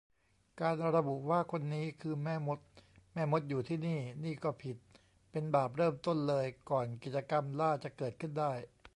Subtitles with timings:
[0.61, 2.59] การระบุว่าคนนี้คือแม่มด
[3.13, 4.77] แม่มดอยู่ที่นี่ นี่ก็ผิด
[5.31, 8.51] เป็นบาปเริ่มต้นเลย ก่อนกิจกรรมล่าจะเกิดขึ้นได้